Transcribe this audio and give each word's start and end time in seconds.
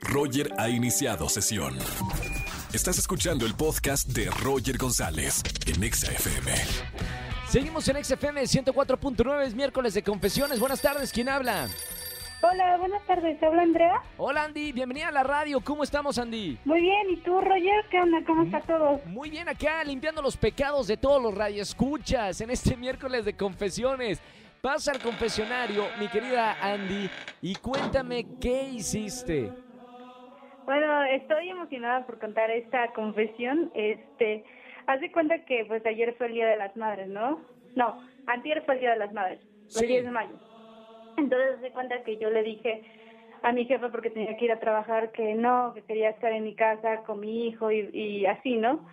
Roger 0.00 0.52
ha 0.58 0.68
iniciado 0.68 1.28
sesión. 1.28 1.76
Estás 2.72 2.98
escuchando 2.98 3.46
el 3.46 3.54
podcast 3.54 4.08
de 4.08 4.30
Roger 4.30 4.78
González 4.78 5.42
en 5.66 5.82
Exa 5.82 6.12
FM. 6.12 6.52
Seguimos 7.48 7.88
en 7.88 8.02
XFM 8.04 8.42
104.9, 8.42 9.42
es 9.42 9.54
miércoles 9.54 9.94
de 9.94 10.02
confesiones. 10.02 10.60
Buenas 10.60 10.80
tardes, 10.80 11.12
¿quién 11.12 11.28
habla? 11.28 11.66
Hola, 12.42 12.78
buenas 12.78 13.04
tardes. 13.06 13.42
¿Habla 13.42 13.62
Andrea? 13.62 14.02
Hola 14.16 14.44
Andy, 14.44 14.72
bienvenida 14.72 15.08
a 15.08 15.12
la 15.12 15.22
radio. 15.24 15.60
¿Cómo 15.60 15.82
estamos 15.82 16.16
Andy? 16.18 16.58
Muy 16.64 16.80
bien. 16.80 17.10
¿Y 17.10 17.16
tú, 17.18 17.38
Roger? 17.40 17.84
¿Qué 17.90 18.00
onda? 18.00 18.18
¿Cómo 18.26 18.44
está 18.44 18.60
todo? 18.62 19.00
Muy 19.06 19.28
bien 19.28 19.48
acá, 19.48 19.84
limpiando 19.84 20.22
los 20.22 20.36
pecados 20.36 20.86
de 20.86 20.96
todos 20.96 21.22
los 21.22 21.34
radioescuchas 21.34 22.40
en 22.40 22.50
este 22.50 22.76
miércoles 22.76 23.24
de 23.24 23.36
confesiones. 23.36 24.20
Pasa 24.62 24.92
al 24.92 25.00
confesionario, 25.00 25.84
mi 25.98 26.08
querida 26.08 26.56
Andy, 26.62 27.10
y 27.42 27.54
cuéntame 27.56 28.26
qué 28.40 28.68
hiciste. 28.70 29.52
Bueno, 30.70 31.02
estoy 31.02 31.48
emocionada 31.50 32.06
por 32.06 32.20
contar 32.20 32.48
esta 32.52 32.92
confesión. 32.92 33.72
Este, 33.74 34.44
haz 34.86 35.00
de 35.00 35.10
cuenta 35.10 35.44
que 35.44 35.64
pues 35.64 35.84
ayer 35.84 36.14
fue 36.16 36.28
el 36.28 36.34
Día 36.34 36.46
de 36.46 36.56
las 36.58 36.76
Madres, 36.76 37.08
¿no? 37.08 37.44
No, 37.74 37.98
antier 38.26 38.64
fue 38.64 38.74
el 38.74 38.80
Día 38.80 38.90
de 38.92 38.98
las 38.98 39.12
Madres, 39.12 39.40
Sí. 39.66 39.80
el 39.80 39.88
10 39.88 40.04
de 40.04 40.10
mayo. 40.12 40.36
Entonces 41.16 41.54
haz 41.56 41.60
de 41.62 41.72
cuenta 41.72 42.04
que 42.04 42.18
yo 42.18 42.30
le 42.30 42.44
dije 42.44 42.84
a 43.42 43.52
mi 43.52 43.64
jefe 43.66 43.88
porque 43.88 44.10
tenía 44.10 44.36
que 44.36 44.44
ir 44.44 44.52
a 44.52 44.60
trabajar 44.60 45.10
que 45.12 45.34
no, 45.34 45.72
que 45.74 45.82
quería 45.82 46.10
estar 46.10 46.32
en 46.32 46.44
mi 46.44 46.54
casa 46.54 47.02
con 47.04 47.18
mi 47.18 47.48
hijo 47.48 47.72
y, 47.72 47.90
y 47.92 48.26
así, 48.26 48.56
¿no? 48.56 48.86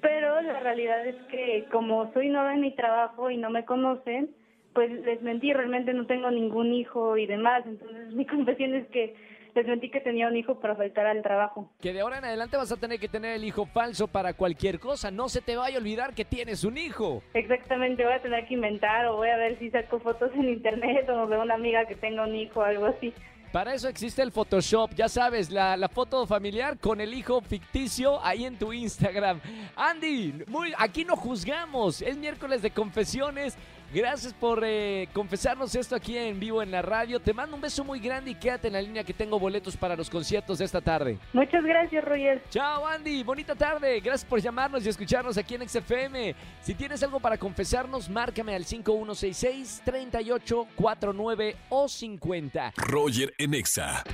Pero 0.00 0.40
la 0.42 0.60
realidad 0.60 1.06
es 1.06 1.22
que 1.28 1.68
como 1.70 2.12
soy 2.12 2.28
nueva 2.30 2.54
en 2.54 2.62
mi 2.62 2.74
trabajo 2.74 3.30
y 3.30 3.36
no 3.36 3.50
me 3.50 3.64
conocen, 3.64 4.34
pues 4.74 4.90
les 4.90 5.22
mentí, 5.22 5.52
realmente 5.52 5.92
no 5.92 6.06
tengo 6.06 6.30
ningún 6.30 6.72
hijo 6.72 7.16
y 7.16 7.26
demás. 7.26 7.64
Entonces 7.66 8.14
mi 8.14 8.26
confesión 8.26 8.74
es 8.74 8.86
que 8.88 9.14
les 9.54 9.66
mentí 9.66 9.90
que 9.90 10.00
tenía 10.00 10.28
un 10.28 10.36
hijo 10.36 10.60
para 10.60 10.76
faltar 10.76 11.06
al 11.06 11.22
trabajo. 11.22 11.70
Que 11.80 11.92
de 11.92 12.00
ahora 12.00 12.18
en 12.18 12.24
adelante 12.24 12.56
vas 12.56 12.70
a 12.72 12.76
tener 12.76 12.98
que 13.00 13.08
tener 13.08 13.34
el 13.34 13.44
hijo 13.44 13.66
falso 13.66 14.06
para 14.06 14.34
cualquier 14.34 14.78
cosa. 14.78 15.10
No 15.10 15.28
se 15.28 15.40
te 15.40 15.56
vaya 15.56 15.76
a 15.76 15.80
olvidar 15.80 16.14
que 16.14 16.24
tienes 16.24 16.64
un 16.64 16.78
hijo. 16.78 17.22
Exactamente, 17.34 18.04
voy 18.04 18.12
a 18.12 18.22
tener 18.22 18.46
que 18.46 18.54
inventar 18.54 19.06
o 19.06 19.16
voy 19.16 19.28
a 19.28 19.36
ver 19.36 19.58
si 19.58 19.70
saco 19.70 19.98
fotos 20.00 20.30
en 20.34 20.48
internet 20.48 21.08
o 21.08 21.26
de 21.26 21.38
una 21.38 21.54
amiga 21.54 21.84
que 21.86 21.96
tenga 21.96 22.24
un 22.24 22.34
hijo 22.34 22.60
o 22.60 22.64
algo 22.64 22.86
así. 22.86 23.12
Para 23.52 23.74
eso 23.74 23.88
existe 23.88 24.22
el 24.22 24.30
Photoshop, 24.30 24.94
ya 24.94 25.08
sabes, 25.08 25.50
la, 25.50 25.76
la 25.76 25.88
foto 25.88 26.24
familiar 26.24 26.78
con 26.78 27.00
el 27.00 27.12
hijo 27.12 27.40
ficticio 27.40 28.24
ahí 28.24 28.44
en 28.44 28.56
tu 28.56 28.72
Instagram. 28.72 29.40
Andy, 29.74 30.44
muy, 30.46 30.72
aquí 30.78 31.04
no 31.04 31.16
juzgamos, 31.16 32.00
es 32.00 32.16
miércoles 32.16 32.62
de 32.62 32.70
confesiones. 32.70 33.58
Gracias 33.92 34.32
por 34.32 34.62
eh, 34.64 35.08
confesarnos 35.12 35.74
esto 35.74 35.96
aquí 35.96 36.16
en 36.16 36.38
vivo 36.38 36.62
en 36.62 36.70
la 36.70 36.80
radio. 36.80 37.18
Te 37.18 37.34
mando 37.34 37.56
un 37.56 37.62
beso 37.62 37.82
muy 37.82 37.98
grande 37.98 38.30
y 38.30 38.36
quédate 38.36 38.68
en 38.68 38.74
la 38.74 38.82
línea 38.82 39.02
que 39.02 39.12
tengo 39.12 39.36
boletos 39.36 39.76
para 39.76 39.96
los 39.96 40.08
conciertos 40.08 40.58
de 40.58 40.64
esta 40.64 40.80
tarde. 40.80 41.18
Muchas 41.32 41.64
gracias, 41.64 42.04
Roger. 42.04 42.40
Chao 42.50 42.86
Andy, 42.86 43.24
bonita 43.24 43.56
tarde. 43.56 43.98
Gracias 43.98 44.24
por 44.24 44.40
llamarnos 44.40 44.86
y 44.86 44.88
escucharnos 44.88 45.36
aquí 45.36 45.56
en 45.56 45.68
XFM. 45.68 46.36
Si 46.62 46.74
tienes 46.74 47.02
algo 47.02 47.18
para 47.18 47.36
confesarnos, 47.36 48.08
márcame 48.08 48.54
al 48.54 48.64
5166-3849 48.64 51.56
o 51.68 51.88
50. 51.88 52.74
Roger 52.76 53.34
en 53.38 53.54
Exa. 53.54 54.04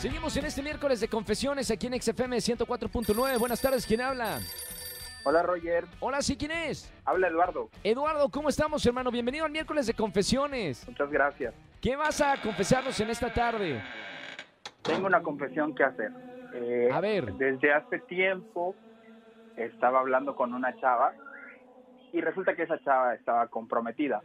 Seguimos 0.00 0.36
en 0.36 0.46
este 0.46 0.60
miércoles 0.60 0.98
de 0.98 1.06
confesiones 1.06 1.70
aquí 1.70 1.86
en 1.86 2.02
XFM 2.02 2.38
104.9. 2.38 3.38
Buenas 3.38 3.60
tardes, 3.60 3.86
¿quién 3.86 4.00
habla? 4.00 4.40
Hola 5.24 5.42
Roger, 5.42 5.84
Hola, 6.00 6.22
¿sí 6.22 6.36
quién 6.36 6.50
es? 6.50 6.92
habla 7.04 7.28
Eduardo, 7.28 7.68
Eduardo, 7.84 8.28
¿cómo 8.30 8.48
estamos, 8.48 8.84
hermano? 8.86 9.10
Bienvenido 9.10 9.44
al 9.44 9.50
miércoles 9.50 9.86
de 9.86 9.94
confesiones. 9.94 10.86
muchas 10.88 11.10
gracias. 11.10 11.54
¿Qué 11.80 11.94
vas 11.96 12.20
a 12.20 12.40
confesarnos 12.40 12.98
en 13.00 13.10
esta 13.10 13.32
tarde? 13.32 13.82
Tengo 14.82 15.06
una 15.06 15.22
confesión 15.22 15.74
que 15.74 15.84
hacer. 15.84 16.12
Eh, 16.54 16.88
A 16.92 17.00
ver. 17.00 17.32
Desde 17.34 17.72
hace 17.72 17.98
tiempo 18.00 18.74
estaba 19.56 20.00
hablando 20.00 20.34
con 20.34 20.54
una 20.54 20.74
chava 20.76 21.12
y 22.12 22.20
resulta 22.20 22.54
que 22.56 22.62
esa 22.62 22.78
chava 22.80 23.14
estaba 23.14 23.46
comprometida. 23.48 24.22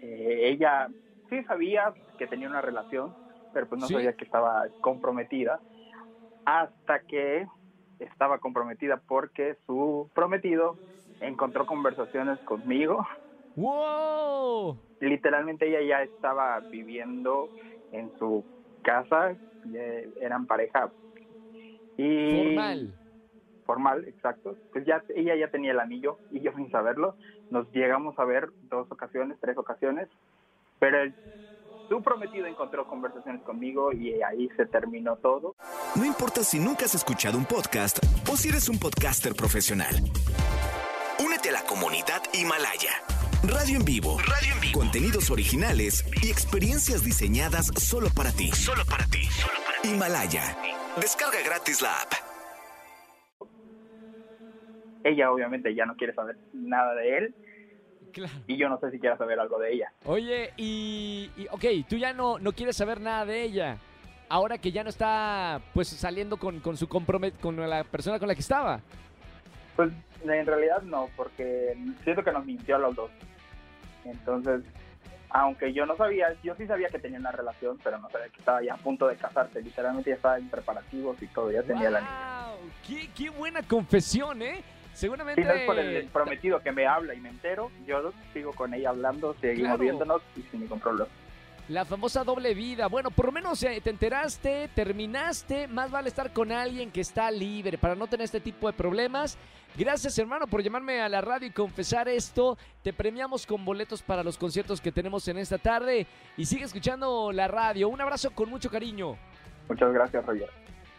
Eh, 0.00 0.48
ella 0.50 0.88
sí 1.28 1.42
sabía 1.44 1.92
que 2.18 2.26
tenía 2.28 2.48
una 2.48 2.60
relación, 2.60 3.14
pero 3.52 3.68
pues 3.68 3.80
no 3.80 3.86
Sí. 3.88 3.94
sabía 3.94 4.12
que 4.14 4.24
estaba 4.24 4.64
comprometida 4.80 5.60
hasta 6.44 7.00
que 7.00 7.46
estaba 8.04 8.38
comprometida 8.38 9.02
porque 9.06 9.56
su 9.66 10.10
prometido 10.14 10.78
encontró 11.20 11.66
conversaciones 11.66 12.38
conmigo 12.44 13.06
¡Wow! 13.54 14.78
literalmente 15.00 15.68
ella 15.68 15.82
ya 15.82 16.02
estaba 16.02 16.60
viviendo 16.70 17.50
en 17.90 18.12
su 18.18 18.46
casa, 18.82 19.36
eran 20.20 20.46
pareja 20.46 20.92
y 21.96 22.32
Formal. 22.32 22.94
formal, 23.64 24.04
exacto. 24.08 24.56
Pues 24.72 24.84
ya 24.86 25.04
ella 25.14 25.36
ya 25.36 25.48
tenía 25.48 25.72
el 25.72 25.80
anillo 25.80 26.18
y 26.30 26.40
yo 26.40 26.52
sin 26.54 26.70
saberlo 26.70 27.16
nos 27.50 27.70
llegamos 27.72 28.18
a 28.18 28.24
ver 28.24 28.50
dos 28.62 28.90
ocasiones, 28.90 29.38
tres 29.40 29.58
ocasiones, 29.58 30.08
pero 30.78 31.02
el, 31.02 31.14
su 31.92 32.02
prometido 32.02 32.46
encontró 32.46 32.86
conversaciones 32.86 33.42
conmigo 33.42 33.92
y 33.92 34.14
ahí 34.22 34.48
se 34.56 34.64
terminó 34.64 35.16
todo. 35.16 35.54
No 35.94 36.06
importa 36.06 36.42
si 36.42 36.58
nunca 36.58 36.86
has 36.86 36.94
escuchado 36.94 37.36
un 37.36 37.44
podcast 37.44 37.98
o 38.30 38.34
si 38.34 38.48
eres 38.48 38.70
un 38.70 38.78
podcaster 38.78 39.34
profesional. 39.34 39.94
Únete 41.22 41.50
a 41.50 41.52
la 41.52 41.62
comunidad 41.64 42.22
Himalaya. 42.32 42.92
Radio 43.42 43.76
en 43.76 43.84
vivo. 43.84 44.16
Radio 44.20 44.54
en 44.54 44.60
vivo. 44.62 44.78
Contenidos 44.80 45.30
originales 45.30 46.06
y 46.22 46.30
experiencias 46.30 47.04
diseñadas 47.04 47.66
solo 47.76 48.08
para 48.16 48.30
ti. 48.32 48.50
Solo 48.52 48.86
para 48.88 49.04
ti. 49.04 49.28
Himalaya. 49.84 50.56
Descarga 50.96 51.42
gratis 51.44 51.82
la 51.82 51.90
app. 52.00 52.12
Ella 55.04 55.30
obviamente 55.30 55.74
ya 55.74 55.84
no 55.84 55.94
quiere 55.96 56.14
saber 56.14 56.38
nada 56.54 56.94
de 56.94 57.18
él 57.18 57.34
Claro. 58.12 58.32
y 58.46 58.56
yo 58.56 58.68
no 58.68 58.78
sé 58.78 58.90
si 58.90 58.98
quiera 58.98 59.16
saber 59.16 59.40
algo 59.40 59.58
de 59.58 59.72
ella. 59.72 59.92
Oye, 60.04 60.52
y, 60.56 61.30
y, 61.36 61.46
ok, 61.50 61.86
tú 61.88 61.96
ya 61.96 62.12
no, 62.12 62.38
no 62.38 62.52
quieres 62.52 62.76
saber 62.76 63.00
nada 63.00 63.24
de 63.24 63.42
ella. 63.42 63.78
Ahora 64.28 64.58
que 64.58 64.72
ya 64.72 64.82
no 64.82 64.90
está, 64.90 65.60
pues, 65.74 65.88
saliendo 65.88 66.36
con, 66.36 66.60
con 66.60 66.76
su 66.76 66.88
compromet 66.88 67.38
con 67.40 67.56
la 67.68 67.84
persona 67.84 68.18
con 68.18 68.28
la 68.28 68.34
que 68.34 68.40
estaba. 68.40 68.80
Pues 69.76 69.92
en 70.22 70.46
realidad 70.46 70.82
no, 70.82 71.08
porque 71.16 71.76
siento 72.04 72.22
que 72.22 72.32
nos 72.32 72.44
mintió 72.44 72.76
a 72.76 72.78
los 72.78 72.94
dos. 72.94 73.10
Entonces, 74.04 74.62
aunque 75.30 75.72
yo 75.72 75.86
no 75.86 75.96
sabía, 75.96 76.34
yo 76.42 76.54
sí 76.56 76.66
sabía 76.66 76.88
que 76.88 76.98
tenía 76.98 77.18
una 77.18 77.32
relación, 77.32 77.78
pero 77.82 77.98
no 77.98 78.10
sabía 78.10 78.28
que 78.28 78.38
estaba 78.38 78.62
ya 78.62 78.74
a 78.74 78.76
punto 78.76 79.06
de 79.08 79.16
casarse. 79.16 79.62
Literalmente 79.62 80.10
ya 80.10 80.16
estaba 80.16 80.38
en 80.38 80.48
preparativos 80.48 81.20
y 81.22 81.26
todo, 81.28 81.50
ya 81.50 81.62
tenía 81.62 81.90
la 81.90 82.00
niña. 82.00 82.46
¡Wow! 82.46 82.70
¡Qué, 82.86 83.10
qué 83.16 83.30
buena 83.30 83.62
confesión, 83.62 84.42
¿eh? 84.42 84.62
Seguramente... 84.92 85.42
Si 85.42 85.48
no 85.48 85.54
es 85.54 85.62
por 85.66 85.78
el 85.78 86.06
prometido 86.08 86.60
que 86.60 86.72
me 86.72 86.86
habla 86.86 87.14
y 87.14 87.20
me 87.20 87.30
entero, 87.30 87.70
yo 87.86 88.12
sigo 88.32 88.52
con 88.52 88.74
ella 88.74 88.90
hablando, 88.90 89.34
seguimos 89.40 89.68
Claro. 89.70 89.82
viéndonos 89.82 90.22
y 90.36 90.42
sin 90.50 90.60
ningún 90.60 90.80
problema. 90.80 91.08
La 91.68 91.84
famosa 91.84 92.24
doble 92.24 92.54
vida. 92.54 92.88
Bueno, 92.88 93.10
por 93.10 93.26
lo 93.26 93.32
menos 93.32 93.62
eh, 93.62 93.80
te 93.82 93.90
enteraste, 93.90 94.68
terminaste. 94.74 95.68
Más 95.68 95.90
vale 95.90 96.08
estar 96.08 96.32
con 96.32 96.50
alguien 96.50 96.90
que 96.90 97.00
está 97.00 97.30
libre 97.30 97.78
para 97.78 97.94
no 97.94 98.08
tener 98.08 98.24
este 98.24 98.40
tipo 98.40 98.66
de 98.66 98.72
problemas. 98.72 99.38
Gracias, 99.78 100.18
hermano, 100.18 100.46
por 100.48 100.60
llamarme 100.62 101.00
a 101.00 101.08
la 101.08 101.20
radio 101.20 101.46
y 101.46 101.50
confesar 101.52 102.08
esto. 102.08 102.58
Te 102.82 102.92
premiamos 102.92 103.46
con 103.46 103.64
boletos 103.64 104.02
para 104.02 104.22
los 104.24 104.36
conciertos 104.36 104.80
que 104.80 104.92
tenemos 104.92 105.26
en 105.28 105.38
esta 105.38 105.56
tarde. 105.56 106.06
Y 106.36 106.44
sigue 106.44 106.64
escuchando 106.64 107.30
la 107.32 107.46
radio. 107.48 107.88
Un 107.88 108.00
abrazo 108.00 108.32
con 108.32 108.50
mucho 108.50 108.68
cariño. 108.68 109.16
Muchas 109.68 109.92
gracias, 109.92 110.26
Roger. 110.26 110.50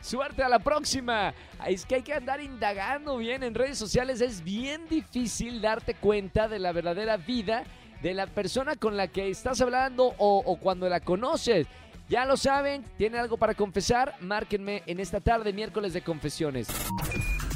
Suerte 0.04 0.44
a 0.44 0.50
la 0.50 0.60
próxima. 0.60 1.34
Es 1.66 1.86
que 1.86 1.96
hay 1.96 2.04
que 2.04 2.14
andar 2.14 2.42
indagando 2.42 3.18
bien 3.18 3.42
en 3.42 3.56
redes 3.56 3.78
sociales. 3.78 4.20
Es 4.20 4.44
bien 4.44 4.86
difícil 4.90 5.62
darte 5.62 5.96
cuenta 5.96 6.50
de 6.50 6.60
la 6.60 6.74
verdadera 6.74 7.16
vida 7.18 7.64
de 8.02 8.14
la 8.14 8.28
persona 8.28 8.76
con 8.76 8.98
la 8.98 9.08
que 9.08 9.30
estás 9.30 9.62
hablando 9.62 10.14
o, 10.18 10.58
cuando 10.58 10.90
la 10.90 11.00
conoces. 11.00 11.68
Ya 12.10 12.26
lo 12.26 12.36
saben, 12.36 12.84
tienen 12.98 13.22
algo 13.22 13.38
para 13.38 13.56
confesar, 13.56 14.16
márquenme 14.20 14.84
en 14.88 15.00
esta 15.00 15.22
tarde, 15.22 15.54
miércoles 15.54 15.94
de 15.94 16.02
confesiones. 16.02 16.68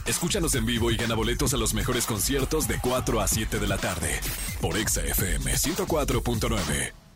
Escúchanos 0.05 0.55
en 0.55 0.65
vivo 0.65 0.89
y 0.89 0.95
gana 0.95 1.15
boletos 1.15 1.53
a 1.53 1.57
los 1.57 1.73
mejores 1.73 2.05
conciertos 2.05 2.65
de 2.65 2.79
4 2.81 3.19
a 3.19 3.27
7 3.27 3.59
de 3.59 3.67
la 3.67 3.77
tarde 3.77 4.21
por 4.61 4.77
Exa 4.77 5.01
FM 5.03 5.51
104.9. 5.51 7.06